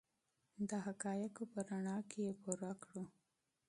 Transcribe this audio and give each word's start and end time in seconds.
د 0.69 0.71
حقایقو 0.85 1.43
په 1.51 1.59
رڼا 1.67 1.97
کې 2.09 2.19
یې 2.25 2.33
پوره 2.41 2.71
کړو. 2.83 3.03